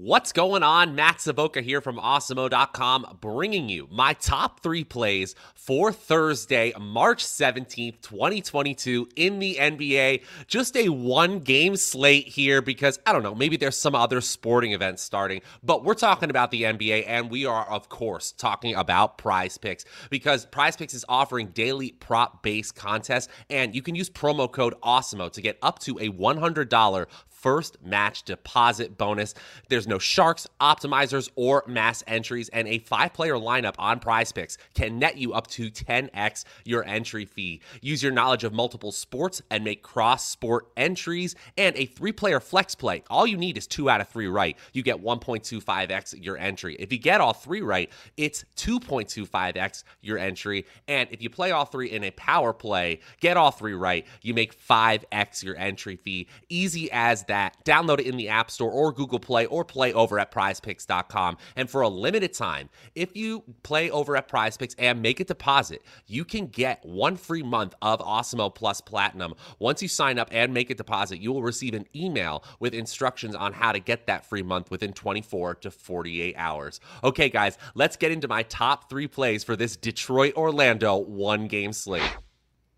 What's 0.00 0.30
going 0.30 0.62
on? 0.62 0.94
Matt 0.94 1.20
Savoca 1.20 1.60
here 1.60 1.80
from 1.80 1.96
Awesemo.com, 1.96 3.18
bringing 3.20 3.68
you 3.68 3.88
my 3.90 4.12
top 4.12 4.60
three 4.60 4.84
plays 4.84 5.34
for 5.56 5.90
Thursday, 5.90 6.72
March 6.78 7.24
17th, 7.24 8.00
2022, 8.00 9.08
in 9.16 9.40
the 9.40 9.56
NBA. 9.56 10.22
Just 10.46 10.76
a 10.76 10.90
one 10.90 11.40
game 11.40 11.74
slate 11.74 12.28
here 12.28 12.62
because 12.62 13.00
I 13.06 13.12
don't 13.12 13.24
know, 13.24 13.34
maybe 13.34 13.56
there's 13.56 13.76
some 13.76 13.96
other 13.96 14.20
sporting 14.20 14.70
events 14.70 15.02
starting, 15.02 15.42
but 15.64 15.82
we're 15.82 15.94
talking 15.94 16.30
about 16.30 16.52
the 16.52 16.62
NBA 16.62 17.02
and 17.08 17.28
we 17.28 17.44
are, 17.44 17.68
of 17.68 17.88
course, 17.88 18.30
talking 18.30 18.76
about 18.76 19.18
prize 19.18 19.58
picks 19.58 19.84
because 20.10 20.46
prize 20.46 20.76
picks 20.76 20.94
is 20.94 21.04
offering 21.08 21.48
daily 21.48 21.90
prop 21.90 22.44
based 22.44 22.76
contests 22.76 23.26
and 23.50 23.74
you 23.74 23.82
can 23.82 23.96
use 23.96 24.08
promo 24.08 24.48
code 24.48 24.74
Awesemo 24.80 25.28
to 25.32 25.42
get 25.42 25.58
up 25.60 25.80
to 25.80 25.98
a 25.98 26.08
$100 26.08 27.06
first 27.40 27.76
match 27.82 28.24
deposit 28.24 28.98
bonus. 28.98 29.34
There's 29.68 29.86
no 29.86 29.98
sharks, 29.98 30.46
optimizers, 30.60 31.30
or 31.36 31.64
mass 31.66 32.02
entries, 32.06 32.48
and 32.50 32.66
a 32.68 32.78
five 32.78 33.12
player 33.12 33.34
lineup 33.34 33.74
on 33.78 34.00
prize 34.00 34.32
picks 34.32 34.58
can 34.74 34.98
net 34.98 35.16
you 35.16 35.32
up 35.32 35.46
to 35.48 35.70
10x 35.70 36.44
your 36.64 36.84
entry 36.84 37.24
fee. 37.24 37.60
Use 37.80 38.02
your 38.02 38.12
knowledge 38.12 38.44
of 38.44 38.52
multiple 38.52 38.92
sports 38.92 39.40
and 39.50 39.64
make 39.64 39.82
cross 39.82 40.28
sport 40.28 40.68
entries 40.76 41.34
and 41.56 41.76
a 41.76 41.86
three 41.86 42.12
player 42.12 42.40
flex 42.40 42.74
play. 42.74 43.02
All 43.10 43.26
you 43.26 43.36
need 43.36 43.56
is 43.56 43.66
two 43.66 43.88
out 43.88 44.00
of 44.00 44.08
three 44.08 44.26
right. 44.26 44.56
You 44.72 44.82
get 44.82 45.02
1.25x 45.02 46.24
your 46.24 46.36
entry. 46.38 46.76
If 46.78 46.92
you 46.92 46.98
get 46.98 47.20
all 47.20 47.32
three 47.32 47.62
right, 47.62 47.90
it's 48.16 48.44
2.25x 48.56 49.84
your 50.00 50.18
entry. 50.18 50.66
And 50.86 51.08
if 51.12 51.22
you 51.22 51.30
play 51.30 51.52
all 51.52 51.64
three 51.64 51.90
in 51.90 52.04
a 52.04 52.10
power 52.12 52.52
play, 52.52 53.00
get 53.20 53.36
all 53.36 53.50
three 53.50 53.74
right, 53.74 54.06
you 54.22 54.34
make 54.34 54.58
5x 54.60 55.42
your 55.42 55.56
entry 55.56 55.96
fee. 55.96 56.28
Easy 56.48 56.90
as 56.90 57.24
that. 57.28 57.64
Download 57.64 58.00
it 58.00 58.06
in 58.06 58.16
the 58.16 58.28
App 58.28 58.50
Store 58.50 58.70
or 58.70 58.92
Google 58.92 59.20
Play 59.20 59.46
or 59.46 59.64
play 59.64 59.92
over 59.92 60.18
at 60.18 60.32
prizepicks.com. 60.32 61.36
And 61.56 61.70
for 61.70 61.82
a 61.82 61.88
limited 61.88 62.34
time, 62.34 62.68
if 62.94 63.16
you 63.16 63.44
play 63.62 63.90
over 63.90 64.16
at 64.16 64.28
prizepicks 64.28 64.74
and 64.78 65.00
make 65.00 65.20
a 65.20 65.24
deposit, 65.24 65.82
you 66.06 66.24
can 66.24 66.46
get 66.46 66.84
one 66.84 67.16
free 67.16 67.42
month 67.42 67.74
of 67.80 68.00
Awesemo 68.00 68.54
Plus 68.54 68.80
Platinum. 68.80 69.34
Once 69.58 69.80
you 69.80 69.88
sign 69.88 70.18
up 70.18 70.28
and 70.32 70.52
make 70.52 70.70
a 70.70 70.74
deposit, 70.74 71.20
you 71.20 71.32
will 71.32 71.42
receive 71.42 71.74
an 71.74 71.86
email 71.94 72.44
with 72.60 72.74
instructions 72.74 73.34
on 73.34 73.52
how 73.52 73.72
to 73.72 73.78
get 73.78 74.06
that 74.06 74.26
free 74.26 74.42
month 74.42 74.70
within 74.70 74.92
24 74.92 75.56
to 75.56 75.70
48 75.70 76.34
hours. 76.36 76.80
Okay, 77.04 77.28
guys, 77.28 77.58
let's 77.74 77.96
get 77.96 78.12
into 78.12 78.28
my 78.28 78.42
top 78.42 78.90
three 78.90 79.06
plays 79.06 79.44
for 79.44 79.56
this 79.56 79.76
Detroit 79.76 80.34
Orlando 80.36 80.96
one 80.96 81.46
game 81.46 81.72
slate. 81.72 82.10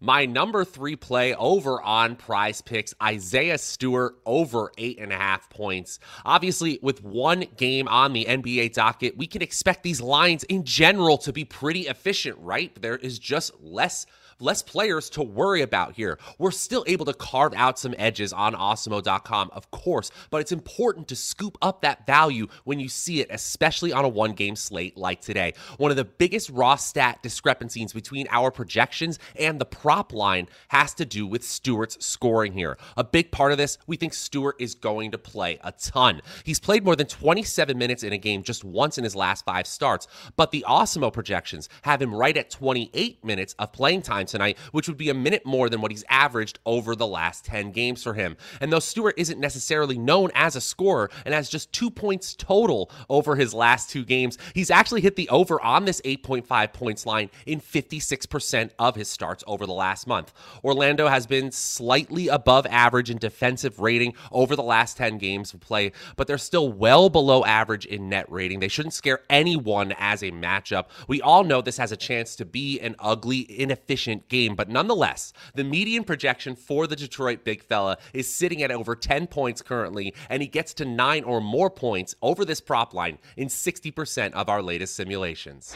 My 0.03 0.25
number 0.25 0.65
three 0.65 0.97
play 0.97 1.35
over 1.35 1.83
on 1.83 2.17
prize 2.17 2.63
picks, 2.63 2.95
Isaiah 3.03 3.59
Stewart 3.59 4.15
over 4.25 4.73
eight 4.79 4.99
and 4.99 5.13
a 5.13 5.17
half 5.17 5.51
points. 5.51 5.99
Obviously, 6.25 6.79
with 6.81 7.05
one 7.05 7.45
game 7.59 7.87
on 7.87 8.15
the 8.15 8.25
NBA 8.25 8.73
docket, 8.73 9.19
we 9.19 9.27
can 9.27 9.43
expect 9.43 9.83
these 9.83 10.01
lines 10.01 10.43
in 10.45 10.65
general 10.65 11.19
to 11.19 11.35
be 11.35 11.45
pretty 11.45 11.83
efficient, 11.83 12.39
right? 12.39 12.75
There 12.81 12.97
is 12.97 13.19
just 13.19 13.53
less 13.61 14.07
less 14.41 14.63
players 14.63 15.11
to 15.11 15.23
worry 15.23 15.63
about 15.63 15.95
here. 15.95 16.19
We're 16.39 16.51
still 16.51 16.85
able 16.87 17.05
to 17.07 17.15
carve 17.15 17.55
out 17.55 17.79
some 17.79 17.95
edges 17.99 18.33
on 18.33 18.55
Awesemo.com, 18.55 19.51
of 19.53 19.71
course, 19.71 20.11
but 20.31 20.41
it's 20.41 20.53
important 20.53 21.09
to 21.09 21.17
scoop 21.17 21.59
up 21.63 21.83
that 21.83 22.07
value 22.07 22.49
when 22.65 22.81
you 22.81 22.89
see 22.89 23.21
it, 23.21 23.29
especially 23.31 23.93
on 23.93 24.05
a 24.05 24.09
one 24.09 24.33
game 24.33 24.57
slate 24.57 24.97
like 24.97 25.21
today. 25.21 25.55
One 25.77 25.91
of 25.91 25.97
the 25.97 26.05
biggest 26.05 26.51
raw 26.51 26.77
stat 26.77 27.23
discrepancies 27.23 27.93
between 27.93 28.27
our 28.31 28.51
projections 28.51 29.19
and 29.39 29.61
the 29.61 29.65
prop 29.65 30.13
line 30.13 30.49
has 30.69 30.95
to 30.95 31.05
do 31.05 31.27
with 31.27 31.45
Stewart's 31.45 32.05
scoring 32.05 32.53
here. 32.53 32.79
A 32.97 33.05
big 33.05 33.31
part 33.31 33.53
of 33.53 33.59
this, 33.59 33.79
we 33.87 33.97
think 33.97 34.15
Stewart 34.15 34.57
is 34.59 34.75
going 34.75 35.11
to 35.13 35.19
play 35.19 35.59
a 35.63 35.73
ton. 35.73 36.21
He's 36.45 36.61
played 36.61 36.85
more 36.85 36.97
than 36.97 37.07
27 37.07 37.77
minutes 37.77 38.03
in 38.03 38.13
a 38.13 38.19
game 38.19 38.43
just 38.43 38.65
once 38.65 38.99
in 38.99 39.05
his 39.05 39.17
last 39.17 39.45
five 39.45 39.67
starts, 39.67 40.07
but 40.37 40.51
the 40.51 40.65
Awesemo 40.69 41.13
projections 41.13 41.69
have 41.83 42.01
him 42.01 42.15
right 42.15 42.37
at 42.37 42.51
28 42.51 43.25
minutes 43.25 43.55
of 43.59 43.73
playing 43.73 44.03
time 44.03 44.27
tonight, 44.31 44.59
which 44.73 44.89
would 44.89 44.97
be 44.97 45.11
a 45.11 45.15
minute 45.15 45.45
more 45.45 45.69
than 45.69 45.81
what 45.81 45.91
he's 45.91 46.05
averaged 46.09 46.59
over 46.67 46.95
the 46.95 47.07
last 47.07 47.45
10 47.45 47.73
games 47.73 48.03
for 48.03 48.15
him. 48.15 48.37
And 48.61 48.73
though 48.73 48.81
Stewart 48.81 49.15
isn't 49.19 49.41
necessarily 49.41 49.99
known 49.99 50.31
as 50.35 50.57
a 50.57 50.61
scorer 50.61 51.11
and 51.25 51.35
has 51.35 51.49
just 51.49 51.73
two 51.73 51.91
points 51.91 52.35
total 52.35 52.91
over 53.09 53.37
his 53.37 53.55
last 53.55 53.91
two 53.91 54.05
games, 54.05 54.39
he's 54.55 54.71
actually 54.71 55.01
hit 55.01 55.17
the 55.17 55.29
over 55.29 55.61
on 55.61 55.85
this 55.85 56.01
8.5 56.03 56.73
points 56.73 57.07
line 57.07 57.31
in 57.47 57.61
56% 57.61 58.71
of 58.79 58.95
his 58.97 59.09
starts 59.09 59.45
over 59.47 59.67
the 59.67 59.73
last 59.73 60.07
month. 60.07 60.33
Orlando 60.65 61.09
has 61.09 61.27
been 61.27 61.51
slightly 61.51 62.29
above 62.29 62.67
average 62.67 63.11
in 63.11 63.19
defensive 63.19 63.81
rating 63.81 64.15
over 64.33 64.57
the 64.57 64.63
last 64.63 64.97
10 64.97 65.19
games 65.19 65.53
of 65.55 65.61
play, 65.61 65.93
but 66.17 66.27
they're 66.27 66.39
still 66.39 66.73
well 66.73 67.09
below 67.09 67.45
average 67.45 67.87
in 67.87 68.09
net 68.09 68.31
rating. 68.31 68.61
They 68.61 68.69
shouldn't 68.69 68.95
scare 68.95 69.21
anyone 69.29 69.95
as 69.99 70.23
a 70.23 70.31
matchup. 70.31 70.87
We 71.09 71.21
all 71.21 71.45
know 71.45 71.61
this 71.61 71.79
has 71.79 71.93
a 71.93 71.97
chance 71.97 72.37
to 72.37 72.45
be 72.45 72.81
an 72.81 72.97
ugly, 72.99 73.47
inefficient 73.61 74.20
game, 74.29 74.55
but 74.55 74.69
nonetheless, 74.69 75.33
the 75.55 75.65
median 75.65 76.05
projection 76.05 76.57
for 76.57 76.87
the 76.87 76.97
Detroit 76.97 77.45
big 77.45 77.63
fella 77.63 77.99
is 78.13 78.33
sitting 78.33 78.63
at 78.63 78.71
over 78.71 78.95
10 78.95 79.27
points 79.27 79.63
currently, 79.63 80.15
and 80.29 80.43
he 80.43 80.49
gets 80.49 80.75
to 80.75 80.85
nine 80.85 81.25
or 81.25 81.41
more 81.41 81.71
points 81.71 82.15
over 82.23 82.45
this 82.45 82.61
prop 82.61 82.95
line 82.95 83.19
in 83.37 83.49
60% 83.49 84.33
of 84.33 84.49
our 84.49 84.63
latest 84.63 84.95
simulations. 84.95 85.75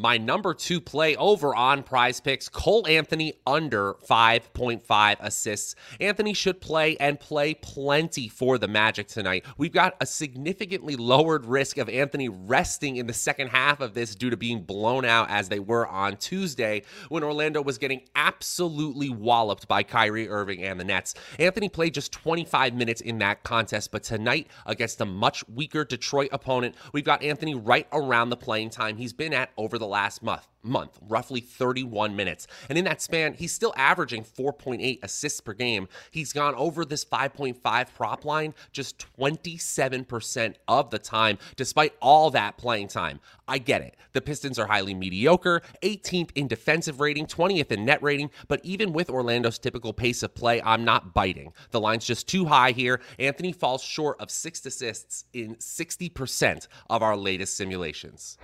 My 0.00 0.16
number 0.16 0.54
two 0.54 0.80
play 0.80 1.16
over 1.16 1.56
on 1.56 1.82
prize 1.82 2.20
picks, 2.20 2.48
Cole 2.48 2.86
Anthony 2.86 3.32
under 3.44 3.94
5.5 4.08 5.16
assists. 5.18 5.74
Anthony 5.98 6.34
should 6.34 6.60
play 6.60 6.96
and 6.98 7.18
play 7.18 7.54
plenty 7.54 8.28
for 8.28 8.58
the 8.58 8.68
Magic 8.68 9.08
tonight. 9.08 9.44
We've 9.56 9.72
got 9.72 9.96
a 10.00 10.06
significantly 10.06 10.94
lowered 10.94 11.44
risk 11.44 11.78
of 11.78 11.88
Anthony 11.88 12.28
resting 12.28 12.94
in 12.94 13.08
the 13.08 13.12
second 13.12 13.48
half 13.48 13.80
of 13.80 13.94
this 13.94 14.14
due 14.14 14.30
to 14.30 14.36
being 14.36 14.62
blown 14.62 15.04
out 15.04 15.30
as 15.30 15.48
they 15.48 15.58
were 15.58 15.88
on 15.88 16.16
Tuesday 16.16 16.82
when 17.08 17.24
Orlando 17.24 17.60
was 17.60 17.76
getting 17.76 18.02
absolutely 18.14 19.10
walloped 19.10 19.66
by 19.66 19.82
Kyrie 19.82 20.28
Irving 20.28 20.62
and 20.62 20.78
the 20.78 20.84
Nets. 20.84 21.14
Anthony 21.40 21.68
played 21.68 21.94
just 21.94 22.12
25 22.12 22.72
minutes 22.72 23.00
in 23.00 23.18
that 23.18 23.42
contest, 23.42 23.90
but 23.90 24.04
tonight 24.04 24.46
against 24.64 25.00
a 25.00 25.04
much 25.04 25.42
weaker 25.48 25.84
Detroit 25.84 26.28
opponent, 26.30 26.76
we've 26.92 27.02
got 27.02 27.24
Anthony 27.24 27.56
right 27.56 27.88
around 27.92 28.30
the 28.30 28.36
playing 28.36 28.70
time 28.70 28.96
he's 28.96 29.12
been 29.12 29.34
at 29.34 29.50
over 29.56 29.76
the 29.76 29.87
last 29.88 30.22
month 30.22 30.46
month, 30.62 30.98
roughly 31.08 31.40
31 31.40 32.14
minutes. 32.16 32.46
And 32.68 32.78
in 32.78 32.84
that 32.84 33.00
span, 33.00 33.34
he's 33.34 33.52
still 33.52 33.72
averaging 33.76 34.24
4.8 34.24 34.98
assists 35.02 35.40
per 35.40 35.52
game. 35.52 35.88
He's 36.10 36.32
gone 36.32 36.54
over 36.54 36.84
this 36.84 37.04
5.5 37.04 37.94
prop 37.94 38.24
line 38.24 38.54
just 38.72 39.04
27% 39.18 40.54
of 40.66 40.90
the 40.90 40.98
time, 40.98 41.38
despite 41.56 41.94
all 42.00 42.30
that 42.30 42.56
playing 42.58 42.88
time. 42.88 43.20
I 43.46 43.58
get 43.58 43.82
it. 43.82 43.96
The 44.12 44.20
Pistons 44.20 44.58
are 44.58 44.66
highly 44.66 44.94
mediocre, 44.94 45.62
18th 45.82 46.30
in 46.34 46.48
defensive 46.48 47.00
rating, 47.00 47.26
20th 47.26 47.72
in 47.72 47.84
net 47.84 48.02
rating, 48.02 48.30
but 48.48 48.60
even 48.62 48.92
with 48.92 49.10
Orlando's 49.10 49.58
typical 49.58 49.92
pace 49.92 50.22
of 50.22 50.34
play, 50.34 50.60
I'm 50.62 50.84
not 50.84 51.14
biting. 51.14 51.52
The 51.70 51.80
line's 51.80 52.04
just 52.04 52.28
too 52.28 52.44
high 52.44 52.72
here. 52.72 53.00
Anthony 53.18 53.52
falls 53.52 53.82
short 53.82 54.20
of 54.20 54.30
six 54.30 54.64
assists 54.66 55.24
in 55.32 55.56
60% 55.56 56.68
of 56.90 57.02
our 57.02 57.16
latest 57.16 57.56
simulations. 57.56 58.38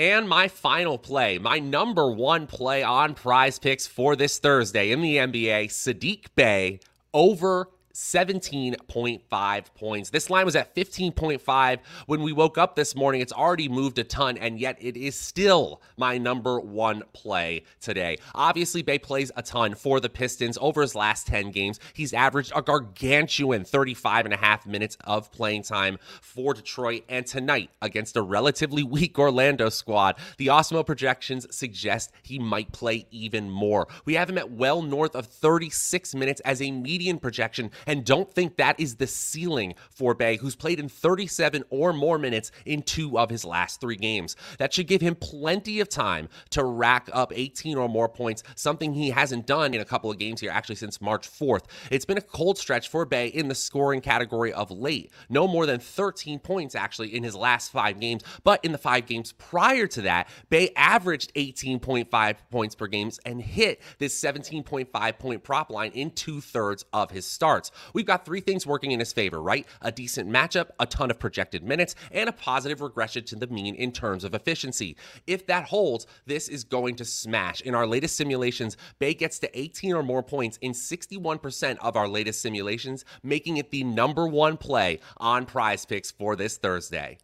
And 0.00 0.26
my 0.26 0.48
final 0.48 0.96
play, 0.96 1.36
my 1.36 1.58
number 1.58 2.10
one 2.10 2.46
play 2.46 2.82
on 2.82 3.12
prize 3.12 3.58
picks 3.58 3.86
for 3.86 4.16
this 4.16 4.38
Thursday 4.38 4.92
in 4.92 5.02
the 5.02 5.18
NBA, 5.18 5.66
Saddiq 5.66 6.28
Bey 6.34 6.80
over 7.12 7.68
17.5 8.00 9.74
points. 9.74 10.10
This 10.10 10.30
line 10.30 10.46
was 10.46 10.56
at 10.56 10.74
15.5 10.74 11.78
when 12.06 12.22
we 12.22 12.32
woke 12.32 12.56
up 12.56 12.74
this 12.74 12.96
morning. 12.96 13.20
It's 13.20 13.32
already 13.32 13.68
moved 13.68 13.98
a 13.98 14.04
ton, 14.04 14.38
and 14.38 14.58
yet 14.58 14.78
it 14.80 14.96
is 14.96 15.14
still 15.14 15.82
my 15.98 16.16
number 16.16 16.58
one 16.58 17.02
play 17.12 17.62
today. 17.78 18.16
Obviously, 18.34 18.80
Bey 18.82 18.98
plays 18.98 19.30
a 19.36 19.42
ton 19.42 19.74
for 19.74 20.00
the 20.00 20.08
Pistons 20.08 20.56
over 20.62 20.80
his 20.80 20.94
last 20.94 21.26
10 21.26 21.50
games. 21.50 21.78
He's 21.92 22.14
averaged 22.14 22.52
a 22.56 22.62
gargantuan 22.62 23.64
35 23.64 24.24
and 24.24 24.34
a 24.34 24.38
half 24.38 24.66
minutes 24.66 24.96
of 25.04 25.30
playing 25.30 25.64
time 25.64 25.98
for 26.22 26.54
Detroit. 26.54 27.04
And 27.08 27.26
tonight, 27.26 27.70
against 27.82 28.16
a 28.16 28.22
relatively 28.22 28.82
weak 28.82 29.18
Orlando 29.18 29.68
squad, 29.68 30.16
the 30.38 30.46
Awesemo 30.46 30.86
projections 30.86 31.54
suggest 31.54 32.12
he 32.22 32.38
might 32.38 32.72
play 32.72 33.06
even 33.10 33.50
more. 33.50 33.88
We 34.06 34.14
have 34.14 34.30
him 34.30 34.38
at 34.38 34.50
well 34.50 34.80
north 34.80 35.14
of 35.14 35.26
36 35.26 36.14
minutes 36.14 36.40
as 36.40 36.62
a 36.62 36.70
median 36.70 37.18
projection 37.18 37.70
and 37.90 38.04
don't 38.04 38.30
think 38.30 38.56
that 38.56 38.78
is 38.78 38.94
the 38.94 39.06
ceiling 39.08 39.74
for 39.90 40.14
Bey, 40.14 40.36
who's 40.36 40.54
played 40.54 40.78
in 40.78 40.88
37 40.88 41.64
or 41.70 41.92
more 41.92 42.18
minutes 42.18 42.52
in 42.64 42.82
two 42.82 43.18
of 43.18 43.30
his 43.30 43.44
last 43.44 43.80
three 43.80 43.96
games. 43.96 44.36
That 44.58 44.72
should 44.72 44.86
give 44.86 45.00
him 45.00 45.16
plenty 45.16 45.80
of 45.80 45.88
time 45.88 46.28
to 46.50 46.62
rack 46.62 47.10
up 47.12 47.32
18 47.34 47.76
or 47.76 47.88
more 47.88 48.08
points, 48.08 48.44
something 48.54 48.94
he 48.94 49.10
hasn't 49.10 49.44
done 49.44 49.74
in 49.74 49.80
a 49.80 49.84
couple 49.84 50.08
of 50.08 50.18
games 50.18 50.40
here, 50.40 50.52
actually 50.52 50.76
since 50.76 51.00
March 51.00 51.28
4th. 51.28 51.64
It's 51.90 52.04
been 52.04 52.16
a 52.16 52.20
cold 52.20 52.58
stretch 52.58 52.88
for 52.88 53.04
Bey 53.04 53.26
in 53.26 53.48
the 53.48 53.56
scoring 53.56 54.00
category 54.00 54.52
of 54.52 54.70
late. 54.70 55.10
No 55.28 55.48
more 55.48 55.66
than 55.66 55.80
13 55.80 56.38
points, 56.38 56.76
actually, 56.76 57.12
in 57.12 57.24
his 57.24 57.34
last 57.34 57.72
five 57.72 57.98
games. 57.98 58.22
But 58.44 58.64
in 58.64 58.70
the 58.70 58.78
five 58.78 59.06
games 59.06 59.32
prior 59.32 59.88
to 59.88 60.02
that, 60.02 60.28
Bey 60.48 60.70
averaged 60.76 61.34
18.5 61.34 62.36
points 62.52 62.76
per 62.76 62.86
game 62.86 63.10
and 63.24 63.40
hit 63.40 63.80
this 63.98 64.22
17.5 64.22 65.18
point 65.18 65.42
prop 65.42 65.70
line 65.70 65.90
in 65.92 66.10
two 66.10 66.40
thirds 66.40 66.84
of 66.92 67.10
his 67.10 67.26
starts. 67.26 67.69
We've 67.92 68.06
got 68.06 68.24
three 68.24 68.40
things 68.40 68.66
working 68.66 68.92
in 68.92 69.00
his 69.00 69.12
favor, 69.12 69.42
right? 69.42 69.66
A 69.82 69.92
decent 69.92 70.28
matchup, 70.28 70.70
a 70.78 70.86
ton 70.86 71.10
of 71.10 71.18
projected 71.18 71.62
minutes, 71.62 71.94
and 72.10 72.28
a 72.28 72.32
positive 72.32 72.80
regression 72.80 73.24
to 73.24 73.36
the 73.36 73.46
mean 73.46 73.74
in 73.74 73.92
terms 73.92 74.24
of 74.24 74.34
efficiency. 74.34 74.96
If 75.26 75.46
that 75.46 75.64
holds, 75.64 76.06
this 76.26 76.48
is 76.48 76.64
going 76.64 76.96
to 76.96 77.04
smash. 77.04 77.60
In 77.62 77.74
our 77.74 77.86
latest 77.86 78.16
simulations, 78.16 78.76
Bey 78.98 79.14
gets 79.14 79.38
to 79.40 79.58
18 79.58 79.94
or 79.94 80.02
more 80.02 80.22
points 80.22 80.58
in 80.58 80.72
61% 80.72 81.78
of 81.80 81.96
our 81.96 82.08
latest 82.08 82.40
simulations, 82.40 83.04
making 83.22 83.56
it 83.56 83.70
the 83.70 83.84
number 83.84 84.26
one 84.26 84.56
play 84.56 85.00
on 85.18 85.46
prize 85.46 85.84
picks 85.84 86.10
for 86.10 86.36
this 86.36 86.56
Thursday. 86.56 87.18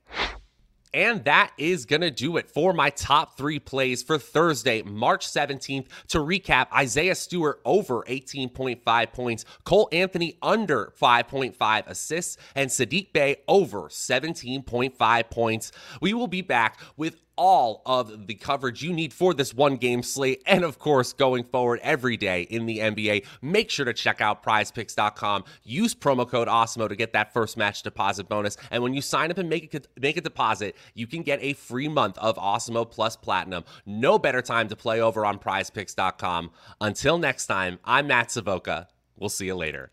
And 0.94 1.25
that 1.25 1.53
is 1.59 1.87
going 1.87 2.03
to 2.03 2.11
do 2.11 2.37
it 2.37 2.50
for 2.50 2.73
my 2.73 2.91
top 2.91 3.37
three 3.37 3.59
plays 3.59 4.03
for 4.03 4.19
Thursday, 4.19 4.83
March 4.83 5.27
17th. 5.27 5.87
To 6.09 6.19
recap, 6.19 6.73
Isaiah 6.73 7.15
Stewart 7.15 7.61
over 7.65 8.03
18.5 8.03 9.12
points, 9.12 9.44
Cole 9.65 9.88
Anthony 9.93 10.38
under 10.43 10.93
5.5 11.00 11.87
assists, 11.87 12.37
and 12.55 12.71
Saddiq 12.71 13.12
Bey 13.12 13.37
over 13.49 13.83
17.5 13.83 15.31
points. 15.31 15.73
We 16.00 16.15
will 16.15 16.29
be 16.29 16.43
back 16.43 16.81
with 16.97 17.21
all 17.37 17.83
of 17.87 18.27
the 18.27 18.35
coverage 18.35 18.83
you 18.83 18.93
need 18.93 19.12
for 19.12 19.35
this 19.35 19.55
one 19.55 19.77
game 19.77 20.03
slate. 20.03 20.43
And 20.47 20.65
of 20.65 20.79
course, 20.79 21.12
going 21.12 21.44
forward 21.44 21.81
every 21.83 22.17
day 22.17 22.43
in 22.43 22.67
the 22.67 22.79
NBA, 22.79 23.27
make 23.43 23.71
sure 23.71 23.85
to 23.85 23.93
check 23.93 24.21
out 24.21 24.43
prizepicks.com. 24.43 25.44
Use 25.62 25.94
promo 25.94 26.29
code 26.29 26.49
AWESEMO 26.49 26.88
to 26.88 26.97
get 26.97 27.12
that 27.12 27.33
first 27.33 27.56
match 27.56 27.83
deposit 27.83 28.29
bonus. 28.29 28.56
And 28.71 28.83
when 28.83 28.94
you 28.94 29.03
sign 29.03 29.31
up 29.31 29.38
and 29.38 29.49
make 29.49 29.75
a, 29.75 29.81
make 30.00 30.17
a 30.17 30.21
deposit, 30.21 30.77
you 30.94 31.06
can 31.06 31.23
get 31.23 31.38
a 31.43 31.53
free 31.55 31.88
month 31.88 32.19
of 32.19 32.37
Awesemo 32.37 32.91
Plus 32.91 33.17
Platinum. 33.17 33.65
No 33.85 34.19
better 34.19 34.43
time 34.43 34.69
to 34.69 34.77
play 34.77 35.00
over 35.00 35.25
on 35.25 35.39
prizepicks.com. 35.39 36.50
Until 36.81 37.19
next 37.19 37.47
time, 37.47 37.79
I'm 37.85 38.06
Matt 38.06 38.31
Savoca. 38.31 38.89
We'll 39.17 39.31
see 39.31 39.47
you 39.47 39.56
later. 39.56 39.93